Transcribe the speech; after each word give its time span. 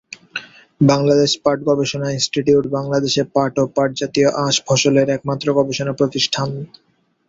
বাংলাদেশ 0.81 1.31
পাট 1.43 1.57
গবেষণা 1.69 2.07
ইনস্টিটিউট 2.11 2.65
বাংলাদেশে 2.77 3.23
পাট 3.35 3.53
ও 3.57 3.73
পাট 3.75 3.89
জাতীয় 4.01 4.29
আঁশ 4.43 4.55
ফসলের 4.67 5.07
একমাত্র 5.09 5.47
গবেষণা 5.59 5.93
প্রতিষ্ঠান। 5.99 6.49